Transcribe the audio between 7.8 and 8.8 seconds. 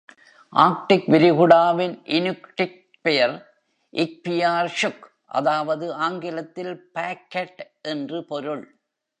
என்று பொருள்.